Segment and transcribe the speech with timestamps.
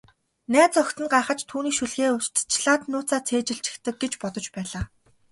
[0.53, 4.83] Найз охид нь гайхаж, түүнийг шүлгээ урьдчилаад нууцаар цээжилчихдэг гэж бодож байлаа.